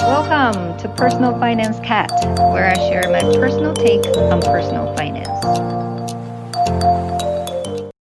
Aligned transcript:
Welcome 0.00 0.78
to 0.78 0.88
Personal 0.96 1.36
Finance 1.40 1.80
Cat, 1.80 2.08
where 2.52 2.66
I 2.66 2.74
share 2.88 3.10
my 3.10 3.20
personal 3.36 3.74
take 3.74 4.06
on 4.06 4.40
personal 4.40 4.94
finance. 4.94 5.44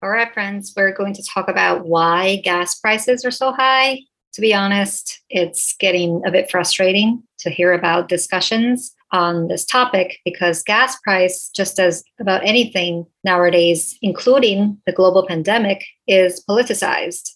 All 0.01 0.09
right, 0.09 0.33
friends, 0.33 0.73
we're 0.75 0.93
going 0.93 1.13
to 1.13 1.23
talk 1.23 1.49
about 1.49 1.85
why 1.85 2.38
gas 2.46 2.79
prices 2.79 3.25
are 3.25 3.31
so 3.31 3.51
high. 3.51 3.99
To 4.33 4.41
be 4.41 4.54
honest, 4.54 5.21
it's 5.29 5.75
getting 5.79 6.21
a 6.25 6.31
bit 6.31 6.49
frustrating 6.49 7.23
to 7.39 7.49
hear 7.49 7.73
about 7.73 8.08
discussions 8.08 8.96
on 9.12 9.50
this 9.50 9.66
topic 9.66 10.20
because 10.23 10.64
gas 10.64 10.98
price, 11.02 11.50
just 11.54 11.78
as 11.78 12.05
about 12.21 12.46
anything 12.46 13.05
nowadays, 13.26 13.98
including 14.02 14.78
the 14.86 14.94
global 14.94 15.28
pandemic, 15.28 15.84
is 16.08 16.42
politicized. 16.50 17.32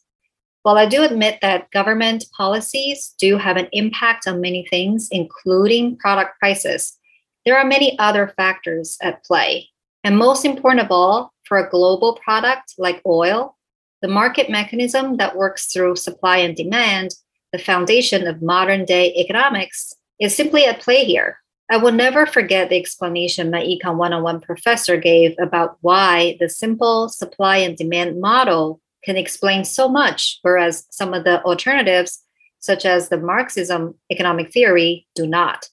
While 0.65 0.79
I 0.79 0.87
do 0.87 1.03
admit 1.03 1.37
that 1.43 1.69
government 1.69 2.25
policies 2.35 3.13
do 3.19 3.37
have 3.37 3.55
an 3.55 3.67
impact 3.71 4.27
on 4.27 4.41
many 4.41 4.65
things, 4.67 5.09
including 5.11 5.95
product 5.95 6.39
prices, 6.39 6.97
there 7.45 7.55
are 7.55 7.63
many 7.63 7.95
other 7.99 8.33
factors 8.35 8.97
at 9.03 9.23
play. 9.23 9.69
And 10.03 10.17
most 10.17 10.43
important 10.43 10.83
of 10.83 10.91
all, 10.91 11.31
for 11.43 11.59
a 11.59 11.69
global 11.69 12.15
product 12.15 12.73
like 12.79 12.99
oil, 13.05 13.55
the 14.01 14.07
market 14.07 14.49
mechanism 14.49 15.17
that 15.17 15.37
works 15.37 15.71
through 15.71 15.97
supply 15.97 16.37
and 16.37 16.55
demand, 16.55 17.11
the 17.51 17.59
foundation 17.59 18.25
of 18.25 18.41
modern 18.41 18.85
day 18.85 19.13
economics, 19.13 19.93
is 20.19 20.35
simply 20.35 20.65
at 20.65 20.81
play 20.81 21.05
here. 21.05 21.37
I 21.69 21.77
will 21.77 21.91
never 21.91 22.25
forget 22.25 22.69
the 22.69 22.77
explanation 22.77 23.51
my 23.51 23.61
Econ 23.61 23.97
101 23.97 24.41
professor 24.41 24.97
gave 24.97 25.35
about 25.37 25.77
why 25.81 26.37
the 26.39 26.49
simple 26.49 27.07
supply 27.07 27.57
and 27.57 27.77
demand 27.77 28.19
model 28.19 28.81
can 29.05 29.15
explain 29.15 29.63
so 29.63 29.87
much, 29.87 30.39
whereas 30.41 30.87
some 30.89 31.13
of 31.13 31.23
the 31.23 31.41
alternatives, 31.43 32.23
such 32.59 32.85
as 32.85 33.07
the 33.07 33.17
Marxism 33.17 33.95
economic 34.11 34.51
theory, 34.51 35.07
do 35.13 35.27
not. 35.27 35.69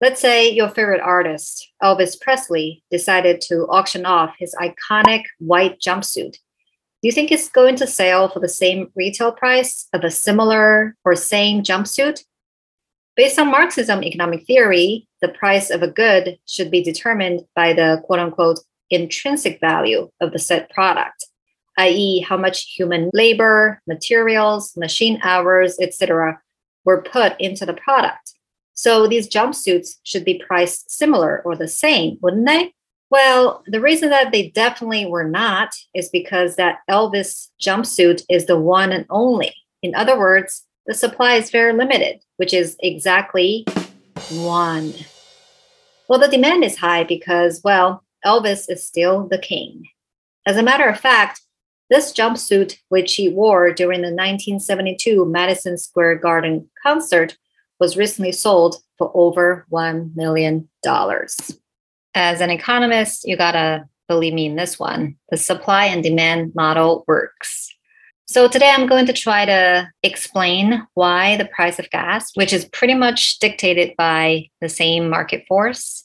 Let's 0.00 0.20
say 0.20 0.50
your 0.50 0.68
favorite 0.68 1.00
artist, 1.00 1.72
Elvis 1.82 2.20
Presley, 2.20 2.82
decided 2.90 3.40
to 3.42 3.66
auction 3.68 4.04
off 4.04 4.34
his 4.38 4.54
iconic 4.54 5.22
white 5.38 5.78
jumpsuit. 5.78 6.32
Do 6.32 7.08
you 7.08 7.12
think 7.12 7.30
it's 7.30 7.48
going 7.48 7.76
to 7.76 7.86
sell 7.86 8.28
for 8.28 8.40
the 8.40 8.48
same 8.48 8.90
retail 8.94 9.32
price 9.32 9.88
of 9.92 10.02
a 10.02 10.10
similar 10.10 10.96
or 11.04 11.14
same 11.14 11.62
jumpsuit? 11.62 12.24
Based 13.14 13.38
on 13.38 13.50
Marxism 13.50 14.02
economic 14.02 14.46
theory, 14.46 15.06
the 15.20 15.28
price 15.28 15.70
of 15.70 15.82
a 15.82 15.88
good 15.88 16.38
should 16.46 16.70
be 16.70 16.82
determined 16.82 17.42
by 17.54 17.72
the 17.74 18.02
quote 18.04 18.18
unquote 18.18 18.60
intrinsic 18.90 19.60
value 19.60 20.10
of 20.20 20.32
the 20.32 20.38
said 20.38 20.68
product 20.70 21.26
i.e., 21.78 22.20
how 22.20 22.36
much 22.36 22.72
human 22.76 23.10
labor, 23.12 23.80
materials, 23.86 24.76
machine 24.76 25.20
hours, 25.22 25.78
etc., 25.80 26.40
were 26.84 27.02
put 27.02 27.38
into 27.40 27.66
the 27.66 27.74
product. 27.74 28.34
So 28.74 29.06
these 29.06 29.28
jumpsuits 29.28 29.96
should 30.04 30.24
be 30.24 30.42
priced 30.46 30.90
similar 30.90 31.42
or 31.44 31.54
the 31.54 31.68
same, 31.68 32.18
wouldn't 32.22 32.46
they? 32.46 32.72
Well, 33.10 33.62
the 33.66 33.80
reason 33.80 34.10
that 34.10 34.30
they 34.30 34.50
definitely 34.50 35.04
were 35.04 35.28
not 35.28 35.74
is 35.94 36.08
because 36.08 36.56
that 36.56 36.78
Elvis 36.88 37.48
jumpsuit 37.60 38.22
is 38.30 38.46
the 38.46 38.58
one 38.58 38.92
and 38.92 39.04
only. 39.10 39.54
In 39.82 39.94
other 39.94 40.18
words, 40.18 40.64
the 40.86 40.94
supply 40.94 41.34
is 41.34 41.50
very 41.50 41.72
limited, 41.72 42.20
which 42.36 42.54
is 42.54 42.76
exactly 42.80 43.66
one. 44.30 44.94
Well, 46.08 46.20
the 46.20 46.28
demand 46.28 46.64
is 46.64 46.76
high 46.76 47.04
because, 47.04 47.60
well, 47.62 48.04
Elvis 48.24 48.66
is 48.68 48.86
still 48.86 49.26
the 49.26 49.38
king. 49.38 49.88
As 50.46 50.56
a 50.56 50.62
matter 50.62 50.88
of 50.88 50.98
fact, 50.98 51.40
this 51.90 52.12
jumpsuit, 52.12 52.78
which 52.88 53.14
he 53.14 53.28
wore 53.28 53.72
during 53.72 54.00
the 54.00 54.14
1972 54.14 55.26
Madison 55.26 55.76
Square 55.76 56.16
Garden 56.16 56.70
concert, 56.82 57.36
was 57.78 57.96
recently 57.96 58.32
sold 58.32 58.76
for 58.96 59.10
over 59.14 59.66
$1 59.72 60.14
million. 60.14 60.68
As 62.14 62.40
an 62.40 62.50
economist, 62.50 63.26
you 63.26 63.36
gotta 63.36 63.86
believe 64.08 64.34
me 64.34 64.46
in 64.46 64.56
this 64.56 64.78
one. 64.78 65.16
The 65.30 65.36
supply 65.36 65.86
and 65.86 66.02
demand 66.02 66.52
model 66.54 67.04
works. 67.06 67.68
So 68.26 68.46
today 68.46 68.70
I'm 68.70 68.86
going 68.86 69.06
to 69.06 69.12
try 69.12 69.44
to 69.44 69.90
explain 70.04 70.86
why 70.94 71.36
the 71.36 71.46
price 71.46 71.80
of 71.80 71.90
gas, 71.90 72.30
which 72.34 72.52
is 72.52 72.64
pretty 72.66 72.94
much 72.94 73.40
dictated 73.40 73.96
by 73.96 74.48
the 74.60 74.68
same 74.68 75.10
market 75.10 75.44
force, 75.48 76.04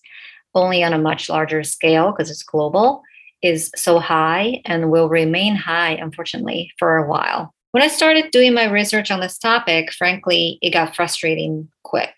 only 0.55 0.83
on 0.83 0.93
a 0.93 0.97
much 0.97 1.29
larger 1.29 1.63
scale 1.63 2.11
because 2.11 2.31
it's 2.31 2.41
global, 2.41 3.03
is 3.45 3.71
so 3.75 3.99
high 3.99 4.61
and 4.65 4.91
will 4.91 5.07
remain 5.07 5.55
high, 5.55 5.91
unfortunately, 5.91 6.71
for 6.77 6.97
a 6.97 7.07
while. 7.07 7.53
When 7.71 7.83
I 7.83 7.87
started 7.87 8.31
doing 8.31 8.53
my 8.53 8.65
research 8.65 9.11
on 9.11 9.19
this 9.19 9.37
topic, 9.37 9.91
frankly, 9.93 10.57
it 10.61 10.71
got 10.71 10.95
frustrating 10.95 11.69
quick. 11.83 12.17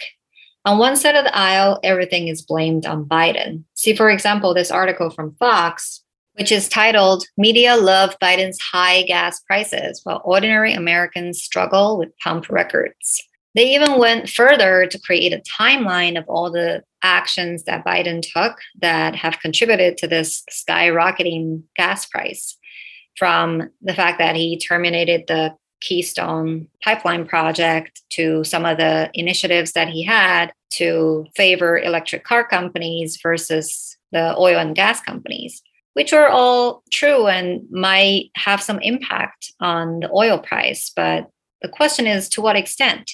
On 0.66 0.78
one 0.78 0.96
side 0.96 1.16
of 1.16 1.24
the 1.24 1.36
aisle, 1.36 1.80
everything 1.84 2.28
is 2.28 2.42
blamed 2.42 2.86
on 2.86 3.06
Biden. 3.06 3.64
See, 3.74 3.96
for 3.96 4.10
example, 4.10 4.54
this 4.54 4.70
article 4.70 5.10
from 5.10 5.36
Fox, 5.40 6.04
which 6.34 6.52
is 6.52 6.70
titled 6.70 7.26
Media 7.38 7.76
Love 7.76 8.16
Biden's 8.22 8.60
High 8.60 9.02
Gas 9.04 9.40
Prices 9.42 10.02
While 10.04 10.22
Ordinary 10.24 10.74
Americans 10.74 11.42
Struggle 11.42 11.98
with 11.98 12.18
Pump 12.20 12.50
Records. 12.50 13.27
They 13.58 13.74
even 13.74 13.98
went 13.98 14.30
further 14.30 14.86
to 14.86 15.00
create 15.00 15.34
a 15.34 15.40
timeline 15.40 16.16
of 16.16 16.26
all 16.28 16.52
the 16.52 16.84
actions 17.02 17.64
that 17.64 17.84
Biden 17.84 18.22
took 18.22 18.60
that 18.82 19.16
have 19.16 19.40
contributed 19.40 19.98
to 19.98 20.08
this 20.08 20.44
skyrocketing 20.52 21.64
gas 21.76 22.06
price 22.06 22.56
from 23.18 23.72
the 23.82 23.96
fact 23.96 24.20
that 24.20 24.36
he 24.36 24.60
terminated 24.60 25.24
the 25.26 25.56
Keystone 25.82 26.68
pipeline 26.84 27.26
project 27.26 28.04
to 28.12 28.44
some 28.44 28.64
of 28.64 28.78
the 28.78 29.10
initiatives 29.16 29.72
that 29.72 29.90
he 29.90 30.04
had 30.04 30.54
to 30.74 31.26
favor 31.36 31.80
electric 31.80 32.24
car 32.24 32.48
companies 32.48 33.18
versus 33.24 33.98
the 34.12 34.38
oil 34.38 34.60
and 34.60 34.76
gas 34.76 35.02
companies, 35.02 35.64
which 35.94 36.14
are 36.14 36.28
all 36.28 36.84
true 36.92 37.26
and 37.26 37.62
might 37.72 38.30
have 38.36 38.62
some 38.62 38.78
impact 38.82 39.52
on 39.60 40.02
the 40.02 40.12
oil 40.12 40.38
price. 40.38 40.92
But 40.96 41.32
the 41.64 41.70
question 41.70 42.06
is 42.06 42.30
to 42.30 42.42
what 42.42 42.56
extent? 42.56 43.14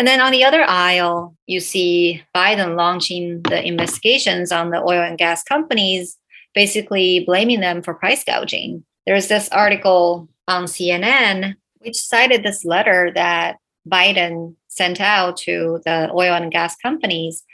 And 0.00 0.08
then 0.08 0.22
on 0.22 0.32
the 0.32 0.44
other 0.44 0.62
aisle, 0.62 1.36
you 1.46 1.60
see 1.60 2.22
Biden 2.34 2.74
launching 2.74 3.42
the 3.42 3.62
investigations 3.62 4.50
on 4.50 4.70
the 4.70 4.78
oil 4.78 5.02
and 5.02 5.18
gas 5.18 5.42
companies, 5.42 6.16
basically 6.54 7.24
blaming 7.26 7.60
them 7.60 7.82
for 7.82 7.92
price 7.92 8.24
gouging. 8.24 8.82
There's 9.04 9.28
this 9.28 9.50
article 9.50 10.26
on 10.48 10.64
CNN 10.64 11.54
which 11.80 12.00
cited 12.00 12.42
this 12.42 12.64
letter 12.64 13.12
that 13.14 13.58
Biden 13.86 14.54
sent 14.68 15.02
out 15.02 15.36
to 15.40 15.82
the 15.84 16.10
oil 16.14 16.32
and 16.32 16.50
gas 16.50 16.76
companies 16.76 17.44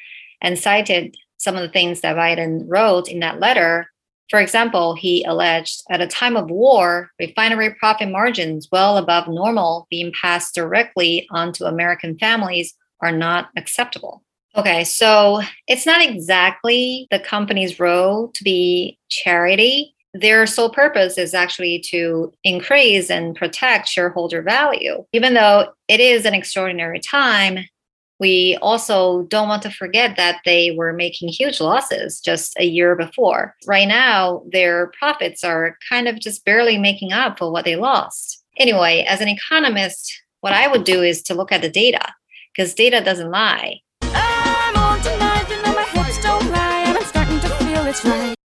and 0.41 0.57
cited 0.57 1.17
some 1.39 1.57
of 1.57 1.63
the 1.63 1.69
things 1.69 2.03
that 2.03 2.15
Biden 2.15 2.63
wrote 2.69 3.09
in 3.09 3.19
that 3.19 3.41
letter 3.41 3.91
for 4.29 4.41
example, 4.41 4.95
he 4.95 5.25
alleged 5.25 5.83
at 5.91 6.01
a 6.01 6.07
time 6.07 6.37
of 6.37 6.51
war, 6.51 7.11
refinery 7.19 7.75
profit 7.75 8.11
margins 8.11 8.69
well 8.73 8.99
above 8.99 9.29
normal 9.29 9.87
being 9.91 10.13
passed 10.21 10.55
directly 10.55 11.27
onto 11.31 11.65
American 11.65 12.19
families 12.19 12.75
are 13.01 13.13
not 13.13 13.51
acceptable. 13.57 14.23
Okay, 14.57 14.85
so 14.85 15.43
it's 15.69 15.85
not 15.87 16.03
exactly 16.03 17.07
the 17.11 17.21
company's 17.21 17.79
role 17.79 18.29
to 18.29 18.43
be 18.43 18.99
charity. 19.09 19.95
Their 20.15 20.47
sole 20.47 20.71
purpose 20.71 21.19
is 21.19 21.35
actually 21.35 21.81
to 21.91 22.33
increase 22.43 23.11
and 23.11 23.37
protect 23.37 23.87
shareholder 23.87 24.41
value. 24.41 25.05
Even 25.13 25.35
though 25.35 25.73
it 25.89 26.01
is 26.01 26.25
an 26.25 26.33
extraordinary 26.33 27.01
time, 27.01 27.67
we 28.19 28.57
also 28.63 29.23
don't 29.25 29.49
want 29.49 29.63
to 29.63 29.71
forget 29.71 30.17
that 30.17 30.41
they 30.45 30.71
were 30.71 30.93
making 30.93 31.29
huge 31.29 31.61
losses 31.61 32.21
just 32.21 32.55
a 32.59 32.65
year 32.65 32.97
before. 32.97 33.55
Right 33.67 33.87
now, 33.87 34.43
their 34.51 34.89
profits 34.99 35.45
are 35.45 35.77
kind 35.89 36.09
of 36.09 36.19
just 36.19 36.45
barely 36.45 36.79
making 36.79 37.13
up 37.13 37.39
for 37.39 37.53
what 37.53 37.65
they 37.65 37.77
lost. 37.77 38.43
Anyway, 38.57 39.05
as 39.07 39.21
an 39.21 39.29
economist, 39.29 40.23
what 40.41 40.55
I 40.55 40.67
would 40.67 40.85
do 40.85 41.03
is 41.03 41.23
to 41.25 41.35
look 41.35 41.53
at 41.53 41.61
the 41.61 41.69
data 41.69 42.15
because 42.55 42.73
data 42.73 43.03
doesn't 43.03 43.31
lie. 43.31 43.81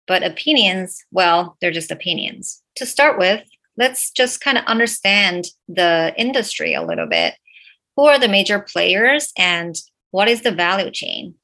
But 0.07 0.23
opinions, 0.23 1.05
well, 1.11 1.59
they're 1.61 1.71
just 1.71 1.91
opinions. 1.91 2.63
To 2.77 2.87
start 2.87 3.19
with, 3.19 3.45
let's 3.77 4.11
just 4.11 4.41
kind 4.41 4.57
of 4.57 4.65
understand 4.65 5.49
the 5.69 6.15
industry 6.17 6.73
a 6.73 6.83
little 6.83 7.07
bit 7.07 7.35
who 7.99 8.05
are 8.05 8.21
the 8.21 8.29
major 8.29 8.61
players 8.61 9.33
and 9.37 9.75
what 10.13 10.29
is 10.29 10.43
the 10.43 10.53
value 10.53 10.89
chain? 10.89 11.35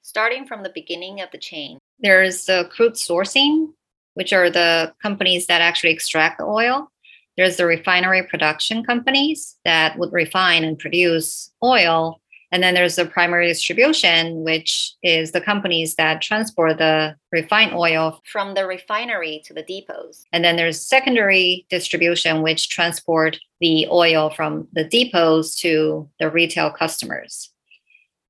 Starting 0.00 0.46
from 0.46 0.62
the 0.62 0.72
beginning 0.74 1.20
of 1.20 1.30
the 1.30 1.36
chain, 1.36 1.78
there's 1.98 2.46
the 2.46 2.66
crude 2.72 2.94
sourcing, 2.94 3.66
which 4.14 4.32
are 4.32 4.48
the 4.48 4.94
companies 5.02 5.46
that 5.46 5.60
actually 5.60 5.90
extract 5.90 6.38
the 6.38 6.46
oil. 6.46 6.90
There's 7.36 7.58
the 7.58 7.66
refinery 7.66 8.22
production 8.22 8.82
companies 8.82 9.58
that 9.66 9.98
would 9.98 10.10
refine 10.10 10.64
and 10.64 10.78
produce 10.78 11.52
oil. 11.62 12.18
And 12.52 12.62
then 12.62 12.74
there's 12.74 12.96
the 12.96 13.06
primary 13.06 13.46
distribution, 13.46 14.42
which 14.42 14.94
is 15.02 15.30
the 15.30 15.40
companies 15.40 15.94
that 15.94 16.20
transport 16.20 16.78
the 16.78 17.14
refined 17.30 17.74
oil 17.74 18.20
from 18.24 18.54
the 18.54 18.66
refinery 18.66 19.40
to 19.44 19.54
the 19.54 19.62
depots. 19.62 20.24
And 20.32 20.44
then 20.44 20.56
there's 20.56 20.84
secondary 20.84 21.66
distribution, 21.70 22.42
which 22.42 22.68
transport 22.68 23.38
the 23.60 23.86
oil 23.88 24.30
from 24.30 24.66
the 24.72 24.84
depots 24.84 25.54
to 25.60 26.08
the 26.18 26.28
retail 26.28 26.70
customers. 26.70 27.52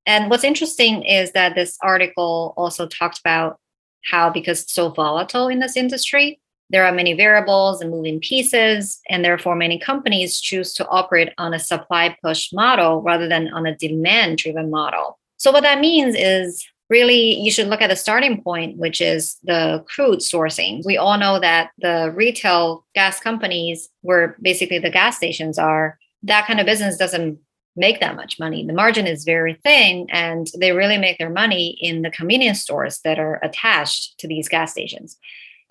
And 0.05 0.29
what's 0.29 0.43
interesting 0.43 1.03
is 1.03 1.31
that 1.31 1.55
this 1.55 1.77
article 1.81 2.53
also 2.57 2.87
talked 2.87 3.19
about 3.19 3.59
how, 4.05 4.29
because 4.29 4.63
it's 4.63 4.73
so 4.73 4.89
volatile 4.89 5.47
in 5.47 5.59
this 5.59 5.77
industry, 5.77 6.39
there 6.71 6.85
are 6.85 6.91
many 6.91 7.13
variables 7.13 7.81
and 7.81 7.91
moving 7.91 8.19
pieces, 8.19 8.99
and 9.09 9.23
therefore 9.25 9.55
many 9.55 9.77
companies 9.77 10.39
choose 10.39 10.73
to 10.73 10.87
operate 10.87 11.29
on 11.37 11.53
a 11.53 11.59
supply 11.59 12.15
push 12.23 12.51
model 12.53 13.01
rather 13.01 13.27
than 13.27 13.49
on 13.49 13.65
a 13.65 13.75
demand 13.75 14.37
driven 14.37 14.69
model. 14.71 15.19
So, 15.37 15.51
what 15.51 15.63
that 15.63 15.79
means 15.79 16.15
is 16.17 16.65
really 16.89 17.39
you 17.39 17.51
should 17.51 17.67
look 17.67 17.81
at 17.81 17.89
the 17.89 17.95
starting 17.95 18.41
point, 18.41 18.77
which 18.77 19.01
is 19.01 19.37
the 19.43 19.83
crude 19.87 20.19
sourcing. 20.19 20.81
We 20.85 20.97
all 20.97 21.17
know 21.17 21.39
that 21.39 21.71
the 21.79 22.13
retail 22.15 22.85
gas 22.95 23.19
companies, 23.19 23.89
where 24.01 24.37
basically 24.41 24.79
the 24.79 24.89
gas 24.89 25.17
stations 25.17 25.59
are, 25.59 25.97
that 26.23 26.47
kind 26.47 26.59
of 26.59 26.65
business 26.65 26.97
doesn't 26.97 27.39
make 27.75 27.99
that 27.99 28.15
much 28.15 28.39
money. 28.39 28.65
The 28.65 28.73
margin 28.73 29.07
is 29.07 29.23
very 29.23 29.55
thin, 29.63 30.07
and 30.09 30.47
they 30.57 30.71
really 30.71 30.97
make 30.97 31.17
their 31.17 31.29
money 31.29 31.77
in 31.81 32.01
the 32.01 32.11
convenience 32.11 32.61
stores 32.61 32.99
that 33.03 33.19
are 33.19 33.39
attached 33.43 34.19
to 34.19 34.27
these 34.27 34.49
gas 34.49 34.71
stations. 34.71 35.17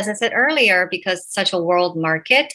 As 0.01 0.09
I 0.09 0.15
said 0.15 0.33
earlier, 0.35 0.89
because 0.91 1.27
such 1.29 1.53
a 1.53 1.61
world 1.61 1.95
market, 1.95 2.55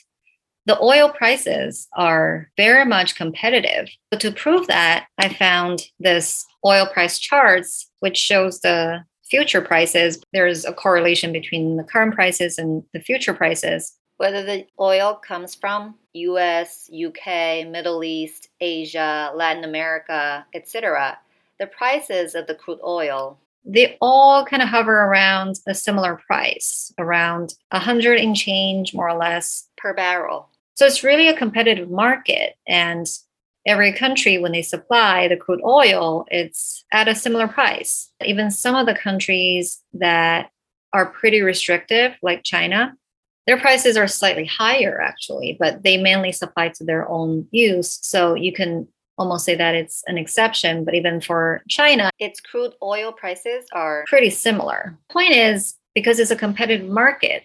the 0.66 0.82
oil 0.82 1.10
prices 1.10 1.88
are 1.96 2.50
very 2.58 2.86
much 2.86 3.14
competitive. 3.14 3.88
But 4.10 4.20
to 4.22 4.32
prove 4.32 4.66
that, 4.66 5.06
I 5.20 5.32
found 5.32 5.84
this 6.00 6.44
oil 6.66 6.88
price 6.88 7.20
charts, 7.20 7.88
which 8.00 8.18
shows 8.18 8.62
the 8.62 9.06
future 9.30 9.62
prices. 9.62 10.24
There's 10.34 10.66
a 10.66 10.74
correlation 10.74 11.32
between 11.32 11.78
the 11.78 11.84
current 11.84 12.16
prices 12.16 12.58
and 12.58 12.82
the 12.94 13.00
future 13.00 13.36
prices. 13.36 13.94
Whether 14.18 14.42
the 14.42 14.66
oil 14.80 15.14
comes 15.14 15.54
from 15.54 15.94
US, 16.14 16.90
UK, 16.90 17.68
Middle 17.68 18.04
East, 18.04 18.50
Asia, 18.60 19.32
Latin 19.36 19.66
America, 19.66 20.48
etc., 20.56 21.20
the 21.60 21.68
prices 21.68 22.34
of 22.34 22.48
the 22.48 22.56
crude 22.56 22.80
oil 22.84 23.38
they 23.66 23.98
all 24.00 24.46
kind 24.46 24.62
of 24.62 24.70
hover 24.70 24.94
around 24.94 25.56
a 25.68 25.74
similar 25.74 26.22
price, 26.28 26.94
around 26.98 27.54
100 27.72 28.20
and 28.20 28.36
change 28.36 28.94
more 28.94 29.10
or 29.10 29.18
less 29.18 29.68
per 29.78 29.94
barrel. 29.94 30.50
So 30.76 30.86
it's 30.86 31.04
really 31.04 31.28
a 31.28 31.38
competitive 31.38 31.90
market. 31.90 32.56
And 32.68 33.08
every 33.66 33.92
country, 33.94 34.38
when 34.38 34.52
they 34.52 34.62
supply 34.62 35.28
the 35.28 35.38
crude 35.38 35.62
oil, 35.66 36.26
it's 36.30 36.86
at 36.92 37.08
a 37.08 37.16
similar 37.16 37.48
price. 37.48 38.12
Even 38.24 38.52
some 38.52 38.76
of 38.76 38.86
the 38.86 38.94
countries 38.96 39.82
that 39.94 40.52
are 40.94 41.08
pretty 41.08 41.42
restrictive, 41.42 42.14
like 42.22 42.44
China, 42.44 42.96
their 43.48 43.60
prices 43.60 43.98
are 43.98 44.08
slightly 44.08 44.46
higher 44.46 45.02
actually, 45.02 45.56
but 45.60 45.84
they 45.84 45.98
mainly 45.98 46.32
supply 46.32 46.70
to 46.70 46.84
their 46.84 47.08
own 47.10 47.48
use. 47.52 48.00
So 48.02 48.34
you 48.34 48.54
can 48.54 48.88
almost 49.18 49.46
say 49.46 49.56
that 49.56 49.76
it's 49.76 50.04
an 50.08 50.18
exception, 50.18 50.84
but 50.84 50.94
even 50.94 51.22
for 51.22 51.64
China, 51.70 52.10
its 52.20 52.40
crude 52.40 52.74
oil 52.84 53.12
prices 53.12 53.66
are 53.74 54.06
pretty 54.08 54.30
similar. 54.30 54.98
Point 55.10 55.32
is, 55.32 55.76
because 55.94 56.20
it's 56.20 56.32
a 56.32 56.36
competitive 56.36 56.88
market, 56.90 57.44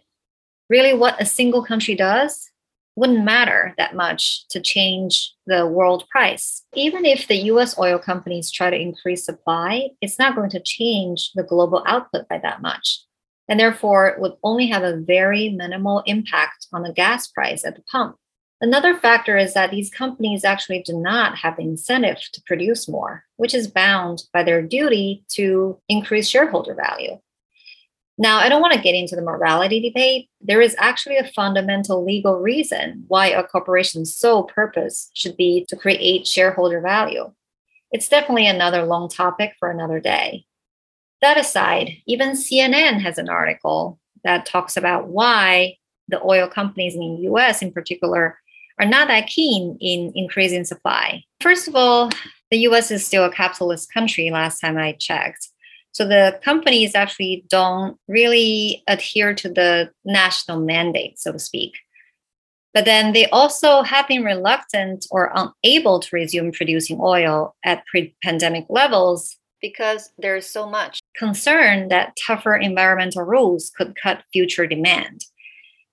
really 0.68 0.94
what 0.94 1.20
a 1.20 1.26
single 1.26 1.64
country 1.64 1.94
does 1.94 2.50
wouldn't 2.96 3.24
matter 3.24 3.74
that 3.78 3.94
much 3.94 4.46
to 4.48 4.60
change 4.60 5.32
the 5.46 5.66
world 5.66 6.04
price. 6.10 6.64
Even 6.74 7.04
if 7.04 7.28
the 7.28 7.46
US 7.52 7.78
oil 7.78 7.98
companies 7.98 8.50
try 8.50 8.68
to 8.68 8.76
increase 8.78 9.24
supply, 9.24 9.88
it's 10.00 10.18
not 10.18 10.36
going 10.36 10.50
to 10.50 10.60
change 10.60 11.30
the 11.34 11.42
global 11.42 11.82
output 11.86 12.28
by 12.28 12.38
that 12.38 12.60
much. 12.60 13.02
And 13.48 13.58
therefore, 13.58 14.16
would 14.18 14.34
only 14.44 14.66
have 14.68 14.84
a 14.84 14.96
very 14.96 15.48
minimal 15.48 16.02
impact 16.06 16.66
on 16.72 16.82
the 16.82 16.92
gas 16.92 17.26
price 17.26 17.64
at 17.64 17.74
the 17.74 17.82
pump. 17.90 18.16
Another 18.62 18.94
factor 18.94 19.38
is 19.38 19.54
that 19.54 19.70
these 19.70 19.90
companies 19.90 20.44
actually 20.44 20.82
do 20.82 20.98
not 20.98 21.38
have 21.38 21.56
the 21.56 21.62
incentive 21.62 22.18
to 22.32 22.42
produce 22.42 22.88
more, 22.88 23.24
which 23.36 23.54
is 23.54 23.68
bound 23.68 24.24
by 24.34 24.42
their 24.42 24.60
duty 24.60 25.24
to 25.28 25.80
increase 25.88 26.28
shareholder 26.28 26.74
value. 26.74 27.18
Now, 28.18 28.36
I 28.36 28.50
don't 28.50 28.60
want 28.60 28.74
to 28.74 28.80
get 28.80 28.94
into 28.94 29.16
the 29.16 29.22
morality 29.22 29.80
debate. 29.80 30.28
There 30.42 30.60
is 30.60 30.76
actually 30.78 31.16
a 31.16 31.26
fundamental 31.28 32.04
legal 32.04 32.38
reason 32.38 33.04
why 33.08 33.28
a 33.28 33.42
corporation's 33.42 34.14
sole 34.14 34.44
purpose 34.44 35.10
should 35.14 35.38
be 35.38 35.64
to 35.70 35.76
create 35.76 36.26
shareholder 36.26 36.82
value. 36.82 37.32
It's 37.92 38.10
definitely 38.10 38.46
another 38.46 38.82
long 38.82 39.08
topic 39.08 39.54
for 39.58 39.70
another 39.70 40.00
day. 40.00 40.44
That 41.22 41.38
aside, 41.38 41.92
even 42.06 42.32
CNN 42.32 43.00
has 43.00 43.16
an 43.16 43.30
article 43.30 43.98
that 44.22 44.44
talks 44.44 44.76
about 44.76 45.08
why 45.08 45.76
the 46.08 46.22
oil 46.22 46.46
companies 46.46 46.94
in 46.94 47.00
the 47.00 47.22
US, 47.30 47.62
in 47.62 47.72
particular, 47.72 48.38
are 48.80 48.86
not 48.86 49.08
that 49.08 49.26
keen 49.26 49.76
in 49.80 50.10
increasing 50.14 50.64
supply. 50.64 51.22
First 51.40 51.68
of 51.68 51.76
all, 51.76 52.10
the 52.50 52.58
US 52.60 52.90
is 52.90 53.06
still 53.06 53.24
a 53.24 53.30
capitalist 53.30 53.92
country 53.92 54.30
last 54.30 54.58
time 54.58 54.78
I 54.78 54.92
checked. 54.98 55.48
So 55.92 56.06
the 56.06 56.40
companies 56.42 56.94
actually 56.94 57.44
don't 57.48 57.98
really 58.08 58.82
adhere 58.88 59.34
to 59.34 59.48
the 59.48 59.90
national 60.04 60.60
mandate, 60.60 61.18
so 61.18 61.32
to 61.32 61.38
speak. 61.38 61.74
But 62.72 62.84
then 62.84 63.12
they 63.12 63.26
also 63.30 63.82
have 63.82 64.06
been 64.08 64.24
reluctant 64.24 65.04
or 65.10 65.32
unable 65.34 65.98
to 66.00 66.08
resume 66.12 66.52
producing 66.52 66.98
oil 67.02 67.56
at 67.64 67.84
pre 67.86 68.14
pandemic 68.22 68.66
levels 68.68 69.36
because 69.60 70.10
there's 70.16 70.46
so 70.46 70.70
much 70.70 71.00
concern 71.16 71.88
that 71.88 72.16
tougher 72.26 72.56
environmental 72.56 73.24
rules 73.24 73.70
could 73.76 73.94
cut 74.00 74.22
future 74.32 74.66
demand 74.66 75.24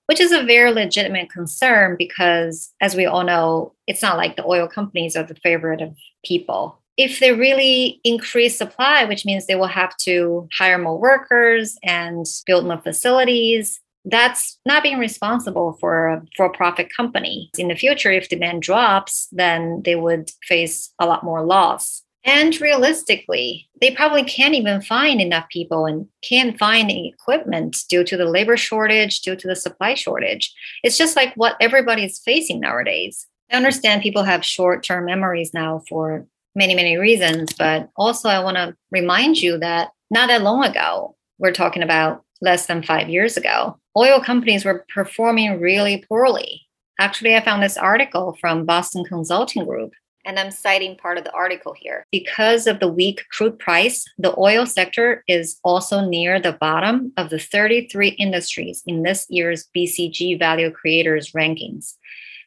which 0.07 0.19
is 0.19 0.31
a 0.31 0.44
very 0.44 0.71
legitimate 0.71 1.30
concern 1.30 1.95
because, 1.98 2.74
as 2.81 2.95
we 2.95 3.06
all 3.06 3.24
know, 3.24 3.74
it's 3.86 4.01
not 4.01 4.18
like 4.18 4.36
the 4.36 4.45
oil 4.45 4.68
companies 4.68 5.15
are 5.15 5.24
the 5.24 5.36
favorite 5.36 5.81
of 5.81 5.95
people. 6.25 6.81
If 6.98 7.19
they 7.19 7.31
really 7.33 8.01
increase 8.04 8.57
supply, 8.57 9.06
which 9.06 9.25
means 9.25 9.45
they 9.45 9.56
will 9.56 9.68
have 9.68 9.95
to 9.98 10.50
hire 10.57 10.80
more 10.80 10.98
workers 10.98 11.77
and 11.83 12.25
build 12.45 12.65
more 12.65 12.81
facilities, 12.81 13.80
that's 14.09 14.57
not 14.65 14.83
being 14.83 14.98
responsible 14.98 15.77
for 15.80 16.07
a 16.07 16.21
for 16.36 16.50
profit 16.51 16.88
company. 16.95 17.51
In 17.57 17.68
the 17.68 17.75
future, 17.75 18.12
if 18.12 18.30
demand 18.30 18.62
drops, 18.62 19.27
then 19.31 19.81
they 19.83 19.95
would 19.95 20.31
face 20.44 20.94
a 21.00 21.06
lot 21.06 21.24
more 21.24 21.44
loss. 21.44 22.04
And 22.27 22.59
realistically, 22.59 23.69
they 23.79 23.91
probably 23.91 24.25
can't 24.25 24.53
even 24.53 24.81
find 24.81 25.21
enough 25.21 25.47
people 25.50 25.85
and 25.85 26.07
can't 26.21 26.59
find 26.59 26.91
equipment 26.91 27.85
due 27.89 28.03
to 28.03 28.18
the 28.18 28.25
labor 28.25 28.57
shortage, 28.57 29.21
due 29.21 29.38
to 29.38 29.47
the 29.47 29.56
supply 29.56 29.94
shortage. 29.94 30.53
It's 30.83 30.97
just 30.97 31.15
like 31.15 31.33
what 31.35 31.56
everybody 31.62 32.03
is 32.03 32.19
facing 32.19 32.59
nowadays. 32.59 33.25
I 33.50 33.56
understand 33.56 34.01
people 34.01 34.24
have 34.24 34.44
short 34.44 34.83
term 34.83 35.06
memories 35.06 35.53
now 35.53 35.83
for 35.88 36.27
many, 36.53 36.75
many 36.75 36.97
reasons, 36.97 37.53
but 37.57 37.89
also 37.95 38.27
I 38.27 38.44
want 38.44 38.57
to 38.57 38.75
remind 38.91 39.41
you 39.41 39.57
that 39.59 39.92
not 40.11 40.28
that 40.28 40.42
long 40.42 40.66
ago, 40.66 41.16
we're 41.40 41.54
talking 41.54 41.83
about 41.83 42.25
less 42.42 42.66
than 42.66 42.83
five 42.83 43.07
years 43.07 43.37
ago, 43.37 43.80
oil 43.95 44.19
companies 44.19 44.66
were 44.66 44.85
performing 44.94 45.61
really 45.61 46.04
poorly. 46.09 46.63
Actually, 46.99 47.35
I 47.35 47.45
found 47.45 47.63
this 47.63 47.78
article 47.78 48.35
from 48.42 48.66
Boston 48.66 49.06
Consulting 49.06 49.66
Group 49.66 49.94
and 50.27 50.37
I'm 50.37 50.51
citing 50.51 50.97
part 50.97 51.17
of 51.17 51.23
the 51.23 51.31
article 51.31 51.73
here. 51.73 52.05
Because 52.11 52.67
of 52.67 52.79
the 52.79 52.87
weak 52.89 53.23
crude 53.31 53.57
price, 53.57 54.05
the 54.17 54.37
oil 54.37 54.65
sector 54.65 55.23
is 55.27 55.57
also 55.63 56.01
near 56.01 56.39
the 56.39 56.51
bottom 56.51 57.13
of 57.15 57.29
the 57.29 57.39
33 57.39 58.09
industries 58.09 58.83
in 58.85 59.03
this 59.03 59.25
year's 59.29 59.67
BCG 59.75 60.37
Value 60.37 60.69
Creators 60.69 61.31
rankings, 61.31 61.93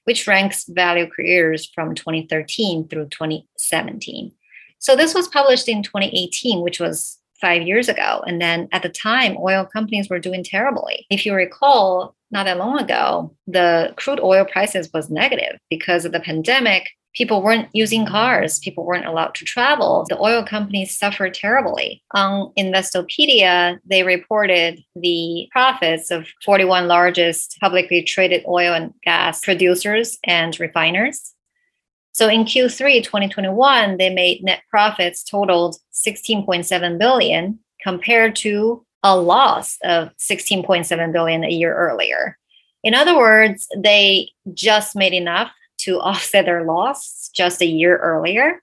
which 0.05 0.27
ranks 0.29 0.67
value 0.69 1.09
creators 1.09 1.71
from 1.75 1.95
2013 1.95 2.87
through 2.87 3.09
2017. 3.09 4.31
So 4.79 4.95
this 4.95 5.15
was 5.15 5.29
published 5.29 5.69
in 5.69 5.83
2018, 5.83 6.61
which 6.61 6.81
was 6.81 7.19
five 7.41 7.63
years 7.63 7.89
ago. 7.89 8.23
And 8.27 8.41
then 8.41 8.69
at 8.73 8.83
the 8.83 8.91
time, 8.91 9.37
oil 9.39 9.65
companies 9.65 10.11
were 10.11 10.19
doing 10.19 10.45
terribly. 10.45 11.07
If 11.09 11.25
you 11.25 11.35
recall, 11.35 12.15
not 12.31 12.45
that 12.45 12.59
long 12.59 12.79
ago, 12.79 13.35
the 13.47 13.95
crude 13.97 14.21
oil 14.21 14.45
prices 14.45 14.91
was 14.93 15.09
negative 15.09 15.59
because 15.71 16.05
of 16.05 16.13
the 16.13 16.21
pandemic 16.21 16.91
people 17.15 17.43
weren't 17.43 17.69
using 17.73 18.07
cars 18.07 18.59
people 18.61 18.85
weren't 18.85 19.07
allowed 19.07 19.35
to 19.35 19.45
travel 19.45 20.05
the 20.09 20.21
oil 20.21 20.45
companies 20.45 20.97
suffered 20.97 21.35
terribly. 21.35 22.03
On 22.13 22.53
investopedia 22.59 23.79
they 23.85 24.03
reported 24.03 24.83
the 24.95 25.49
profits 25.51 26.11
of 26.11 26.27
41 26.45 26.87
largest 26.87 27.57
publicly 27.61 28.03
traded 28.03 28.45
oil 28.47 28.75
and 28.75 28.95
gas 29.03 29.41
producers 29.41 30.19
and 30.25 30.59
refiners. 30.61 31.35
So 32.13 32.29
in 32.29 32.45
q3 32.45 33.03
2021 33.03 33.97
they 33.97 34.11
made 34.11 34.45
net 34.45 34.63
profits 34.71 35.25
totaled 35.25 35.77
16.7 35.93 36.99
billion 36.99 37.59
compared 37.83 38.37
to 38.37 38.85
a 39.03 39.17
loss 39.17 39.79
of 39.83 40.11
16.7 40.19 41.13
billion 41.13 41.45
a 41.45 41.49
year 41.49 41.75
earlier. 41.75 42.37
In 42.83 42.95
other 42.95 43.17
words 43.17 43.69
they 43.77 44.31
just 44.55 44.95
made 44.95 45.13
enough 45.13 45.51
to 45.85 46.01
offset 46.01 46.45
their 46.45 46.65
loss 46.65 47.31
just 47.35 47.63
a 47.63 47.67
year 47.67 47.97
earlier. 47.99 48.63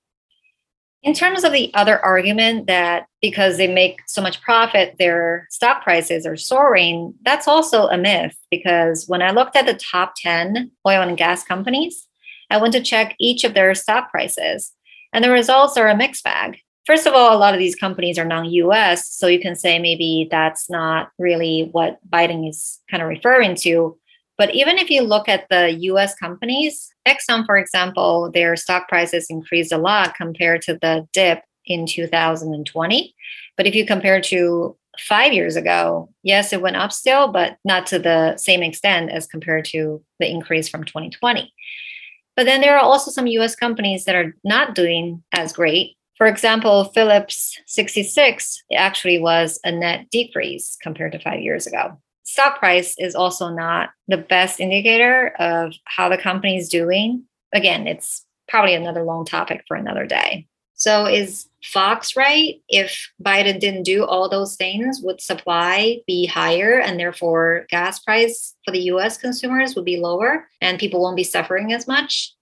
In 1.03 1.13
terms 1.13 1.43
of 1.43 1.53
the 1.53 1.71
other 1.73 2.03
argument 2.03 2.67
that 2.67 3.05
because 3.21 3.57
they 3.57 3.67
make 3.67 4.01
so 4.07 4.21
much 4.21 4.41
profit, 4.41 4.95
their 4.97 5.47
stock 5.51 5.83
prices 5.83 6.25
are 6.25 6.35
soaring, 6.35 7.13
that's 7.23 7.47
also 7.47 7.87
a 7.87 7.97
myth 7.97 8.35
because 8.51 9.07
when 9.07 9.21
I 9.21 9.31
looked 9.31 9.55
at 9.55 9.65
the 9.65 9.75
top 9.75 10.15
10 10.17 10.71
oil 10.85 11.01
and 11.01 11.17
gas 11.17 11.43
companies, 11.43 12.07
I 12.49 12.57
went 12.57 12.73
to 12.73 12.81
check 12.81 13.15
each 13.19 13.43
of 13.43 13.53
their 13.53 13.73
stock 13.75 14.09
prices, 14.09 14.73
and 15.13 15.23
the 15.23 15.31
results 15.31 15.77
are 15.77 15.87
a 15.87 15.97
mixed 15.97 16.23
bag. 16.23 16.59
First 16.85 17.05
of 17.05 17.13
all, 17.13 17.35
a 17.35 17.37
lot 17.37 17.53
of 17.53 17.59
these 17.59 17.75
companies 17.75 18.17
are 18.17 18.25
non 18.25 18.45
US, 18.45 19.09
so 19.09 19.27
you 19.27 19.39
can 19.39 19.55
say 19.55 19.79
maybe 19.79 20.27
that's 20.31 20.69
not 20.69 21.09
really 21.19 21.69
what 21.71 21.99
Biden 22.09 22.47
is 22.49 22.79
kind 22.89 23.03
of 23.03 23.09
referring 23.09 23.55
to. 23.55 23.97
But 24.37 24.53
even 24.53 24.77
if 24.77 24.89
you 24.89 25.01
look 25.01 25.27
at 25.27 25.49
the 25.49 25.71
US 25.71 26.13
companies, 26.15 26.93
Exxon, 27.07 27.45
for 27.45 27.57
example, 27.57 28.31
their 28.31 28.55
stock 28.55 28.87
prices 28.87 29.27
increased 29.29 29.71
a 29.71 29.77
lot 29.77 30.15
compared 30.15 30.61
to 30.63 30.75
the 30.75 31.07
dip 31.11 31.41
in 31.65 31.87
2020. 31.87 33.15
But 33.55 33.65
if 33.65 33.75
you 33.75 33.85
compare 33.85 34.21
to 34.21 34.77
five 34.99 35.33
years 35.33 35.55
ago, 35.55 36.09
yes, 36.23 36.53
it 36.53 36.61
went 36.61 36.75
up 36.75 36.91
still, 36.91 37.31
but 37.31 37.57
not 37.65 37.87
to 37.87 37.99
the 37.99 38.37
same 38.37 38.63
extent 38.63 39.11
as 39.11 39.27
compared 39.27 39.65
to 39.65 40.03
the 40.19 40.29
increase 40.29 40.69
from 40.69 40.83
2020. 40.83 41.51
But 42.35 42.45
then 42.45 42.61
there 42.61 42.77
are 42.77 42.83
also 42.83 43.09
some 43.09 43.27
US 43.27 43.55
companies 43.55 44.05
that 44.05 44.15
are 44.15 44.35
not 44.43 44.75
doing 44.75 45.23
as 45.33 45.53
great. 45.53 45.95
For 46.15 46.27
example, 46.27 46.85
Phillips 46.85 47.59
66 47.65 48.63
actually 48.75 49.19
was 49.19 49.59
a 49.63 49.71
net 49.71 50.09
decrease 50.11 50.77
compared 50.81 51.11
to 51.13 51.19
five 51.19 51.41
years 51.41 51.67
ago 51.67 51.97
stock 52.27 52.59
price 52.59 52.93
is 52.99 53.15
also 53.15 53.49
not 53.49 53.89
the 54.09 54.17
best 54.17 54.59
indicator 54.59 55.29
of 55.39 55.73
how 55.85 56.09
the 56.09 56.17
company 56.17 56.57
is 56.57 56.67
doing. 56.67 57.23
Again, 57.53 57.87
it's 57.87 58.25
probably 58.49 58.75
another 58.75 59.03
long 59.03 59.25
topic 59.25 59.63
for 59.67 59.77
another 59.77 60.05
day. 60.05 60.45
So, 60.73 61.05
is 61.07 61.47
Fox 61.63 62.15
right? 62.15 62.61
If 62.67 63.09
Biden 63.23 63.59
didn't 63.59 63.83
do 63.83 64.05
all 64.05 64.29
those 64.29 64.55
things, 64.57 64.99
would 65.01 65.21
supply 65.21 66.01
be 66.05 66.27
higher 66.27 66.79
and 66.79 66.99
therefore 66.99 67.65
gas 67.69 67.97
price 67.97 68.53
for 68.63 68.71
the 68.71 68.83
US 68.91 69.17
consumers 69.17 69.75
would 69.75 69.85
be 69.85 69.97
lower 69.97 70.47
and 70.61 70.77
people 70.77 71.01
won't 71.01 71.15
be 71.15 71.23
suffering 71.23 71.73
as 71.73 71.87
much? 71.87 72.33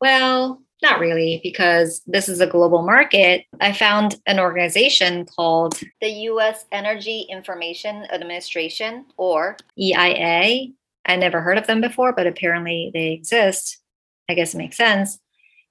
Well, 0.00 0.62
not 0.82 0.98
really, 0.98 1.40
because 1.42 2.02
this 2.06 2.28
is 2.28 2.40
a 2.40 2.46
global 2.46 2.82
market. 2.82 3.44
I 3.60 3.72
found 3.72 4.16
an 4.26 4.40
organization 4.40 5.26
called 5.26 5.80
the 6.00 6.10
US 6.10 6.64
Energy 6.72 7.26
Information 7.30 8.04
Administration, 8.12 9.06
or 9.16 9.56
EIA. 9.78 10.72
I 11.06 11.16
never 11.16 11.40
heard 11.40 11.58
of 11.58 11.66
them 11.66 11.80
before, 11.80 12.12
but 12.12 12.26
apparently 12.26 12.90
they 12.92 13.12
exist. 13.12 13.78
I 14.28 14.34
guess 14.34 14.54
it 14.54 14.58
makes 14.58 14.76
sense. 14.76 15.18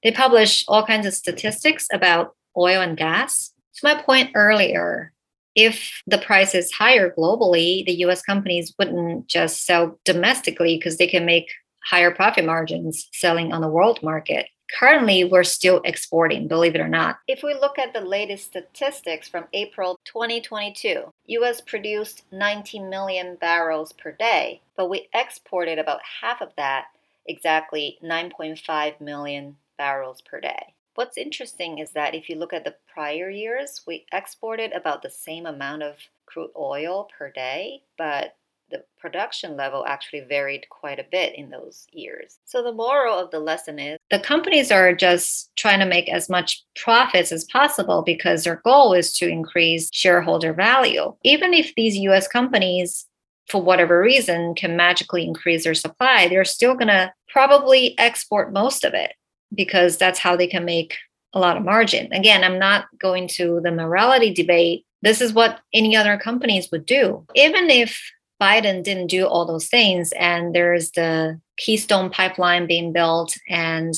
They 0.03 0.11
publish 0.11 0.65
all 0.67 0.85
kinds 0.85 1.05
of 1.05 1.13
statistics 1.13 1.87
about 1.93 2.35
oil 2.57 2.81
and 2.81 2.97
gas. 2.97 3.53
To 3.75 3.81
my 3.83 4.01
point 4.01 4.31
earlier, 4.33 5.13
if 5.55 6.01
the 6.07 6.17
price 6.17 6.55
is 6.55 6.71
higher 6.71 7.13
globally, 7.13 7.85
the 7.85 7.93
US 8.05 8.21
companies 8.21 8.73
wouldn't 8.79 9.27
just 9.27 9.65
sell 9.65 9.99
domestically 10.05 10.77
because 10.77 10.97
they 10.97 11.07
can 11.07 11.25
make 11.25 11.51
higher 11.83 12.11
profit 12.11 12.45
margins 12.45 13.07
selling 13.11 13.51
on 13.51 13.61
the 13.61 13.67
world 13.67 14.01
market 14.03 14.47
currently 14.77 15.23
we're 15.23 15.43
still 15.43 15.81
exporting, 15.85 16.47
believe 16.47 16.75
it 16.75 16.81
or 16.81 16.87
not. 16.87 17.17
If 17.27 17.43
we 17.43 17.53
look 17.53 17.77
at 17.77 17.93
the 17.93 18.01
latest 18.01 18.45
statistics 18.45 19.27
from 19.27 19.45
April 19.53 19.99
2022, 20.05 21.03
US 21.27 21.61
produced 21.61 22.23
19 22.31 22.89
million 22.89 23.35
barrels 23.35 23.93
per 23.93 24.11
day, 24.11 24.61
but 24.75 24.89
we 24.89 25.09
exported 25.13 25.79
about 25.79 26.01
half 26.21 26.41
of 26.41 26.49
that, 26.57 26.85
exactly 27.27 27.97
9.5 28.03 28.99
million 29.01 29.57
barrels 29.77 30.21
per 30.21 30.39
day. 30.39 30.73
What's 30.95 31.17
interesting 31.17 31.79
is 31.79 31.91
that 31.91 32.15
if 32.15 32.29
you 32.29 32.35
look 32.35 32.53
at 32.53 32.65
the 32.65 32.75
prior 32.93 33.29
years, 33.29 33.81
we 33.87 34.05
exported 34.11 34.73
about 34.73 35.01
the 35.01 35.09
same 35.09 35.45
amount 35.45 35.83
of 35.83 35.95
crude 36.25 36.51
oil 36.57 37.09
per 37.17 37.31
day, 37.31 37.83
but 37.97 38.35
the 38.71 38.83
production 38.99 39.55
level 39.55 39.85
actually 39.85 40.21
varied 40.21 40.65
quite 40.69 40.99
a 40.99 41.05
bit 41.11 41.35
in 41.35 41.49
those 41.49 41.85
years. 41.91 42.39
So 42.45 42.63
the 42.63 42.71
moral 42.71 43.17
of 43.17 43.31
the 43.31 43.39
lesson 43.39 43.79
is 43.79 43.97
the 44.09 44.19
companies 44.19 44.71
are 44.71 44.93
just 44.93 45.51
trying 45.55 45.79
to 45.79 45.85
make 45.85 46.09
as 46.09 46.29
much 46.29 46.63
profits 46.75 47.31
as 47.31 47.45
possible 47.45 48.01
because 48.03 48.43
their 48.43 48.61
goal 48.63 48.93
is 48.93 49.13
to 49.17 49.27
increase 49.27 49.89
shareholder 49.93 50.53
value. 50.53 51.13
Even 51.23 51.53
if 51.53 51.73
these 51.75 51.95
US 51.97 52.27
companies 52.27 53.05
for 53.47 53.61
whatever 53.61 54.01
reason 54.01 54.55
can 54.55 54.75
magically 54.75 55.25
increase 55.25 55.63
their 55.63 55.73
supply, 55.73 56.27
they're 56.27 56.45
still 56.45 56.73
going 56.73 56.87
to 56.87 57.11
probably 57.27 57.97
export 57.99 58.53
most 58.53 58.83
of 58.83 58.93
it 58.93 59.13
because 59.53 59.97
that's 59.97 60.19
how 60.19 60.35
they 60.35 60.47
can 60.47 60.65
make 60.65 60.95
a 61.33 61.39
lot 61.39 61.57
of 61.57 61.63
margin. 61.63 62.11
Again, 62.13 62.43
I'm 62.43 62.59
not 62.59 62.85
going 62.97 63.27
to 63.29 63.59
the 63.61 63.71
morality 63.71 64.33
debate. 64.33 64.85
This 65.01 65.21
is 65.21 65.33
what 65.33 65.59
any 65.73 65.95
other 65.95 66.17
companies 66.17 66.69
would 66.71 66.85
do. 66.85 67.25
Even 67.35 67.69
if 67.69 68.01
Biden 68.41 68.83
didn't 68.83 69.07
do 69.07 69.27
all 69.27 69.45
those 69.45 69.67
things, 69.67 70.11
and 70.13 70.55
there's 70.55 70.91
the 70.91 71.39
Keystone 71.57 72.09
pipeline 72.09 72.65
being 72.65 72.91
built, 72.91 73.37
and 73.47 73.93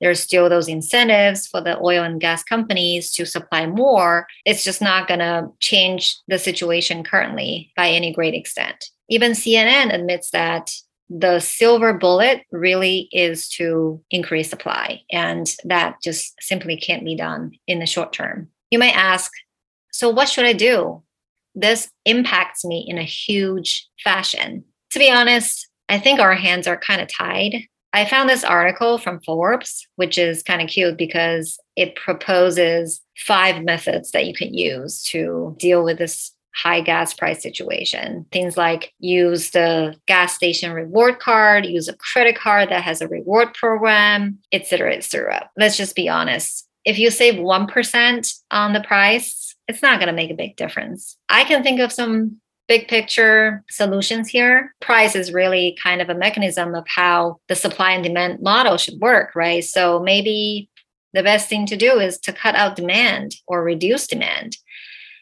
there's 0.00 0.20
still 0.20 0.48
those 0.48 0.68
incentives 0.68 1.46
for 1.46 1.60
the 1.60 1.80
oil 1.80 2.02
and 2.02 2.20
gas 2.20 2.42
companies 2.42 3.10
to 3.12 3.24
supply 3.24 3.66
more, 3.66 4.26
it's 4.44 4.64
just 4.64 4.82
not 4.82 5.08
going 5.08 5.20
to 5.20 5.48
change 5.60 6.18
the 6.28 6.38
situation 6.38 7.02
currently 7.02 7.72
by 7.76 7.88
any 7.88 8.12
great 8.12 8.34
extent. 8.34 8.90
Even 9.08 9.32
CNN 9.32 9.94
admits 9.94 10.30
that 10.30 10.70
the 11.08 11.38
silver 11.38 11.94
bullet 11.94 12.42
really 12.50 13.08
is 13.12 13.48
to 13.48 14.02
increase 14.10 14.50
supply, 14.50 15.00
and 15.10 15.54
that 15.64 15.96
just 16.02 16.34
simply 16.40 16.76
can't 16.76 17.04
be 17.04 17.16
done 17.16 17.52
in 17.66 17.78
the 17.78 17.86
short 17.86 18.12
term. 18.12 18.48
You 18.70 18.78
might 18.78 18.96
ask, 18.96 19.32
so 19.92 20.10
what 20.10 20.28
should 20.28 20.44
I 20.44 20.52
do? 20.52 21.02
This 21.56 21.90
impacts 22.04 22.64
me 22.64 22.84
in 22.86 22.98
a 22.98 23.02
huge 23.02 23.88
fashion. 24.04 24.64
To 24.90 24.98
be 24.98 25.10
honest, 25.10 25.68
I 25.88 25.98
think 25.98 26.20
our 26.20 26.34
hands 26.34 26.66
are 26.68 26.76
kind 26.76 27.00
of 27.00 27.08
tied. 27.08 27.62
I 27.92 28.04
found 28.04 28.28
this 28.28 28.44
article 28.44 28.98
from 28.98 29.20
Forbes, 29.20 29.86
which 29.96 30.18
is 30.18 30.42
kind 30.42 30.60
of 30.60 30.68
cute 30.68 30.98
because 30.98 31.58
it 31.76 31.96
proposes 31.96 33.00
five 33.16 33.64
methods 33.64 34.10
that 34.10 34.26
you 34.26 34.34
can 34.34 34.52
use 34.52 35.02
to 35.04 35.56
deal 35.58 35.82
with 35.82 35.98
this 35.98 36.32
high 36.54 36.80
gas 36.80 37.14
price 37.14 37.42
situation. 37.42 38.26
Things 38.32 38.56
like 38.56 38.92
use 38.98 39.50
the 39.50 39.94
gas 40.06 40.34
station 40.34 40.72
reward 40.72 41.20
card, 41.20 41.66
use 41.66 41.88
a 41.88 41.96
credit 41.96 42.36
card 42.36 42.70
that 42.70 42.82
has 42.82 43.00
a 43.00 43.08
reward 43.08 43.54
program, 43.54 44.38
etc., 44.52 44.94
etc. 44.94 45.48
Let's 45.56 45.76
just 45.76 45.94
be 45.94 46.08
honest. 46.08 46.66
If 46.84 46.98
you 46.98 47.10
save 47.10 47.34
1% 47.34 48.34
on 48.50 48.72
the 48.72 48.80
price, 48.80 49.55
it's 49.68 49.82
not 49.82 49.98
going 49.98 50.08
to 50.08 50.12
make 50.12 50.30
a 50.30 50.34
big 50.34 50.56
difference. 50.56 51.16
I 51.28 51.44
can 51.44 51.62
think 51.62 51.80
of 51.80 51.92
some 51.92 52.40
big 52.68 52.88
picture 52.88 53.64
solutions 53.70 54.28
here. 54.28 54.74
Price 54.80 55.14
is 55.14 55.32
really 55.32 55.76
kind 55.82 56.00
of 56.00 56.08
a 56.08 56.14
mechanism 56.14 56.74
of 56.74 56.84
how 56.88 57.40
the 57.48 57.54
supply 57.54 57.92
and 57.92 58.02
demand 58.02 58.42
model 58.42 58.76
should 58.76 59.00
work, 59.00 59.34
right? 59.34 59.64
So 59.64 60.00
maybe 60.00 60.68
the 61.12 61.22
best 61.22 61.48
thing 61.48 61.66
to 61.66 61.76
do 61.76 61.98
is 61.98 62.18
to 62.20 62.32
cut 62.32 62.54
out 62.54 62.76
demand 62.76 63.36
or 63.46 63.62
reduce 63.62 64.06
demand. 64.06 64.56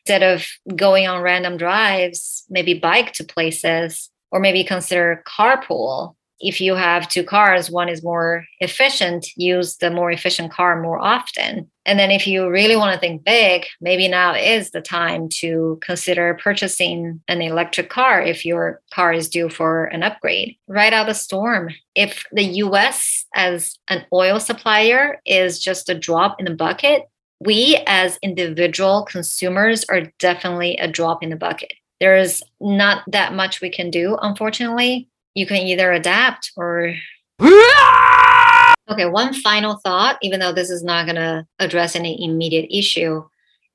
Instead 0.07 0.23
of 0.23 0.47
going 0.77 1.07
on 1.07 1.23
random 1.23 1.57
drives, 1.57 2.45
maybe 2.51 2.75
bike 2.75 3.13
to 3.15 3.25
places 3.25 4.11
or 4.31 4.41
maybe 4.41 4.65
consider 4.65 5.23
carpool 5.27 6.17
if 6.41 6.61
you 6.61 6.75
have 6.75 7.09
two 7.09 7.25
cars, 7.25 7.71
one 7.71 7.89
is 7.89 8.03
more 8.03 8.45
efficient, 8.61 9.27
use 9.37 9.77
the 9.77 9.91
more 9.91 10.11
efficient 10.11 10.53
car 10.53 10.81
more 10.81 11.01
often. 11.01 11.71
And 11.87 11.99
then 11.99 12.11
if 12.11 12.27
you 12.27 12.49
really 12.49 12.77
want 12.77 12.95
to 12.95 13.01
think 13.01 13.25
big, 13.25 13.65
maybe 13.81 14.09
now 14.09 14.35
is 14.35 14.71
the 14.71 14.81
time 14.81 15.29
to 15.41 15.79
consider 15.83 16.39
purchasing 16.43 17.21
an 17.29 17.43
electric 17.43 17.91
car 17.91 18.21
if 18.23 18.45
your 18.45 18.81
car 18.93 19.13
is 19.13 19.29
due 19.29 19.49
for 19.49 19.87
an 19.87 20.03
upgrade. 20.03 20.57
Right 20.67 20.93
out 20.93 21.07
the 21.07 21.15
storm. 21.15 21.71
If 21.95 22.25
the 22.33 22.45
US 22.45 23.27
as 23.35 23.79
an 23.89 24.05
oil 24.13 24.41
supplier 24.41 25.21
is 25.27 25.63
just 25.63 25.89
a 25.89 25.99
drop 25.99 26.41
in 26.41 26.47
the 26.47 26.55
bucket, 26.55 27.03
we 27.41 27.83
as 27.87 28.19
individual 28.23 29.05
consumers 29.05 29.85
are 29.91 30.13
definitely 30.19 30.77
a 30.79 30.89
drop 30.89 31.23
in 31.23 31.31
the 31.31 31.37
bucket. 31.37 31.73
There's 32.01 32.43
not 32.61 33.03
that 33.09 33.35
much 33.35 33.61
we 33.61 33.71
can 33.71 33.91
do, 33.91 34.17
unfortunately 34.21 35.09
you 35.35 35.47
can 35.47 35.59
either 35.59 35.93
adapt 35.93 36.53
or 36.57 36.95
okay 37.43 39.07
one 39.07 39.35
final 39.35 39.81
thought 39.85 40.19
even 40.23 40.41
though 40.41 40.53
this 40.53 40.71
is 40.71 40.83
not 40.83 41.07
going 41.07 41.17
to 41.17 41.47
address 41.59 41.97
any 41.97 42.23
immediate 42.25 42.69
issue. 42.71 43.23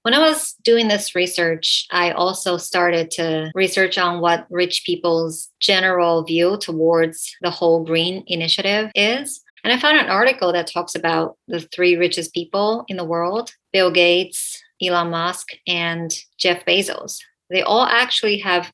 When 0.04 0.14
i 0.14 0.20
was 0.20 0.54
doing 0.64 0.88
this 0.88 1.14
research 1.14 1.86
i 1.92 2.12
also 2.12 2.58
started 2.58 3.12
to 3.12 3.52
research 3.54 3.98
on 3.98 4.22
what 4.22 4.48
rich 4.50 4.84
people's 4.86 5.50
general 5.60 6.24
view 6.24 6.58
towards 6.58 7.36
the 7.42 7.52
whole 7.52 7.84
green 7.84 8.24
initiative 8.28 8.92
is. 8.96 9.42
And 9.64 9.74
i 9.74 9.78
found 9.78 9.98
an 9.98 10.10
article 10.10 10.54
that 10.54 10.68
talks 10.68 10.96
about 10.96 11.38
the 11.48 11.60
three 11.60 11.98
richest 11.98 12.34
people 12.34 12.86
in 12.88 12.98
the 12.98 13.04
world 13.04 13.52
bill 13.74 13.92
gates 13.92 14.62
elon 14.82 15.10
musk 15.10 15.50
and 15.68 16.18
jeff 16.38 16.64
bezos. 16.66 17.20
They 17.50 17.64
all 17.64 17.86
actually 17.86 18.38
have 18.40 18.72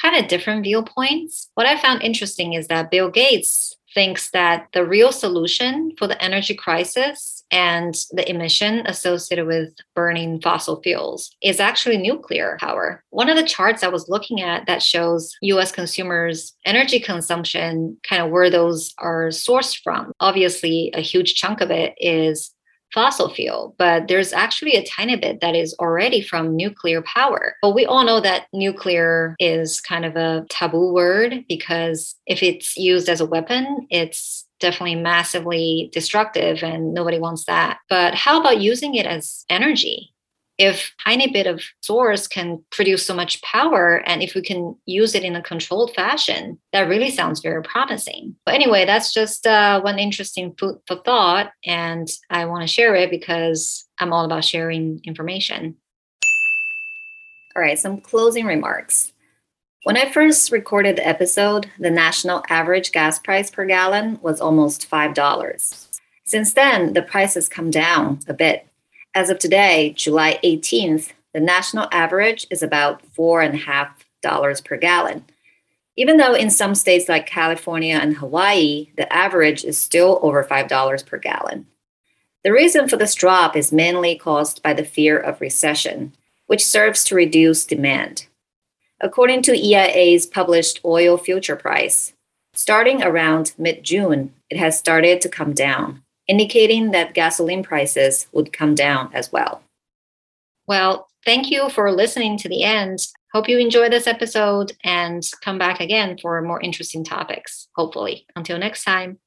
kind 0.00 0.16
of 0.16 0.28
different 0.28 0.64
viewpoints. 0.64 1.50
What 1.54 1.66
I 1.66 1.80
found 1.80 2.02
interesting 2.02 2.54
is 2.54 2.68
that 2.68 2.90
Bill 2.90 3.10
Gates 3.10 3.76
thinks 3.94 4.30
that 4.30 4.68
the 4.72 4.86
real 4.86 5.12
solution 5.12 5.92
for 5.98 6.06
the 6.06 6.22
energy 6.22 6.54
crisis 6.54 7.44
and 7.50 7.94
the 8.12 8.28
emission 8.30 8.86
associated 8.86 9.46
with 9.46 9.74
burning 9.94 10.40
fossil 10.40 10.80
fuels 10.82 11.34
is 11.42 11.58
actually 11.58 11.98
nuclear 11.98 12.56
power. 12.60 13.02
One 13.10 13.28
of 13.28 13.36
the 13.36 13.42
charts 13.42 13.82
I 13.82 13.88
was 13.88 14.08
looking 14.08 14.40
at 14.40 14.66
that 14.66 14.82
shows 14.82 15.34
US 15.42 15.72
consumers' 15.72 16.54
energy 16.64 17.00
consumption, 17.00 17.96
kind 18.08 18.22
of 18.22 18.30
where 18.30 18.50
those 18.50 18.94
are 18.98 19.28
sourced 19.28 19.80
from. 19.82 20.12
Obviously, 20.20 20.92
a 20.94 21.00
huge 21.00 21.34
chunk 21.34 21.60
of 21.60 21.70
it 21.70 21.94
is 21.98 22.52
fossil 22.92 23.28
fuel, 23.32 23.74
but 23.78 24.08
there's 24.08 24.32
actually 24.32 24.74
a 24.74 24.84
tiny 24.84 25.16
bit 25.16 25.40
that 25.40 25.54
is 25.54 25.74
already 25.78 26.20
from 26.20 26.56
nuclear 26.56 27.02
power. 27.02 27.54
But 27.62 27.74
we 27.74 27.86
all 27.86 28.04
know 28.04 28.20
that 28.20 28.46
nuclear 28.52 29.34
is 29.38 29.80
kind 29.80 30.04
of 30.04 30.16
a 30.16 30.44
taboo 30.50 30.92
word 30.92 31.44
because 31.48 32.16
if 32.26 32.42
it's 32.42 32.76
used 32.76 33.08
as 33.08 33.20
a 33.20 33.26
weapon, 33.26 33.86
it's 33.90 34.46
definitely 34.60 34.96
massively 34.96 35.90
destructive 35.92 36.62
and 36.62 36.92
nobody 36.94 37.18
wants 37.18 37.46
that. 37.46 37.78
But 37.88 38.14
how 38.14 38.40
about 38.40 38.60
using 38.60 38.94
it 38.94 39.06
as 39.06 39.44
energy? 39.48 40.12
If 40.60 40.94
tiny 41.02 41.32
bit 41.32 41.46
of 41.46 41.62
source 41.80 42.28
can 42.28 42.62
produce 42.70 43.04
so 43.04 43.14
much 43.14 43.40
power 43.40 44.02
and 44.06 44.22
if 44.22 44.34
we 44.34 44.42
can 44.42 44.76
use 44.84 45.14
it 45.14 45.24
in 45.24 45.34
a 45.34 45.42
controlled 45.42 45.94
fashion 45.94 46.58
that 46.72 46.88
really 46.88 47.10
sounds 47.10 47.40
very 47.40 47.62
promising. 47.62 48.36
But 48.44 48.54
anyway 48.54 48.84
that's 48.84 49.12
just 49.12 49.46
uh, 49.46 49.80
one 49.80 49.98
interesting 49.98 50.54
food 50.58 50.78
for 50.86 50.96
thought 50.96 51.52
and 51.64 52.06
i 52.28 52.44
want 52.44 52.62
to 52.62 52.66
share 52.66 52.94
it 52.94 53.10
because 53.10 53.88
i'm 53.98 54.12
all 54.12 54.26
about 54.26 54.44
sharing 54.44 55.00
information. 55.04 55.76
All 57.56 57.62
right 57.62 57.78
some 57.78 58.00
closing 58.00 58.44
remarks. 58.44 59.12
When 59.84 59.96
I 59.96 60.12
first 60.12 60.52
recorded 60.52 60.96
the 60.96 61.08
episode, 61.08 61.70
the 61.78 61.90
national 61.90 62.44
average 62.50 62.92
gas 62.92 63.18
price 63.18 63.50
per 63.50 63.64
gallon 63.64 64.18
was 64.20 64.38
almost 64.38 64.90
$5. 64.90 65.86
Since 66.26 66.52
then, 66.52 66.92
the 66.92 67.00
price 67.00 67.32
has 67.32 67.48
come 67.48 67.70
down 67.70 68.20
a 68.28 68.34
bit 68.34 68.69
as 69.14 69.30
of 69.30 69.38
today, 69.38 69.92
July 69.96 70.38
18th, 70.44 71.12
the 71.34 71.40
national 71.40 71.88
average 71.92 72.46
is 72.50 72.62
about 72.62 73.02
$4.5 73.16 74.64
per 74.64 74.76
gallon. 74.76 75.24
Even 75.96 76.16
though 76.16 76.34
in 76.34 76.50
some 76.50 76.74
states 76.74 77.08
like 77.08 77.26
California 77.26 77.96
and 77.96 78.16
Hawaii, 78.16 78.88
the 78.96 79.12
average 79.12 79.64
is 79.64 79.78
still 79.78 80.18
over 80.22 80.44
$5 80.44 81.06
per 81.06 81.18
gallon. 81.18 81.66
The 82.42 82.52
reason 82.52 82.88
for 82.88 82.96
this 82.96 83.14
drop 83.14 83.56
is 83.56 83.72
mainly 83.72 84.16
caused 84.16 84.62
by 84.62 84.72
the 84.72 84.84
fear 84.84 85.18
of 85.18 85.40
recession, 85.40 86.14
which 86.46 86.64
serves 86.64 87.04
to 87.04 87.14
reduce 87.14 87.66
demand. 87.66 88.26
According 89.00 89.42
to 89.42 89.56
EIA's 89.56 90.26
published 90.26 90.80
oil 90.84 91.18
future 91.18 91.56
price, 91.56 92.12
starting 92.54 93.02
around 93.02 93.52
mid 93.58 93.82
June, 93.82 94.32
it 94.48 94.56
has 94.56 94.78
started 94.78 95.20
to 95.20 95.28
come 95.28 95.52
down 95.52 96.02
indicating 96.30 96.92
that 96.92 97.12
gasoline 97.12 97.64
prices 97.64 98.28
would 98.32 98.52
come 98.52 98.76
down 98.76 99.10
as 99.12 99.32
well. 99.32 99.62
Well, 100.68 101.08
thank 101.26 101.50
you 101.50 101.68
for 101.70 101.90
listening 101.90 102.38
to 102.38 102.48
the 102.48 102.62
end. 102.62 103.00
Hope 103.32 103.48
you 103.48 103.58
enjoy 103.58 103.88
this 103.88 104.06
episode 104.06 104.72
and 104.84 105.28
come 105.42 105.58
back 105.58 105.80
again 105.80 106.16
for 106.22 106.40
more 106.42 106.60
interesting 106.60 107.04
topics, 107.04 107.66
hopefully. 107.74 108.26
Until 108.36 108.58
next 108.58 108.84
time. 108.84 109.18